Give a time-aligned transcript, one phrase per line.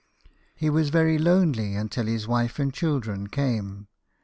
[0.55, 3.87] He was very lonely until his wife and children came.